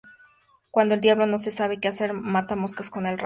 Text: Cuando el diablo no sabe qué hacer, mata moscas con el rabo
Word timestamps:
Cuando 0.71 0.95
el 0.95 1.01
diablo 1.01 1.27
no 1.27 1.37
sabe 1.37 1.77
qué 1.77 1.87
hacer, 1.87 2.13
mata 2.13 2.55
moscas 2.55 2.89
con 2.89 3.05
el 3.05 3.11
rabo 3.11 3.19